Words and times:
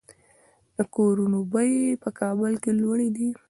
د 0.75 0.79
کورونو 0.95 1.39
بیې 1.53 1.99
په 2.03 2.09
کابل 2.19 2.53
کې 2.63 2.71
لوړې 2.81 3.09
دي 3.15 3.29